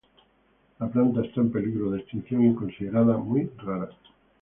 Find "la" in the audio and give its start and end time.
0.79-0.87